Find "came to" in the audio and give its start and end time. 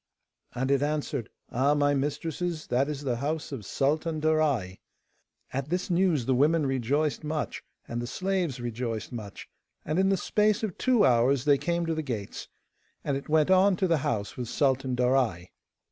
11.59-11.93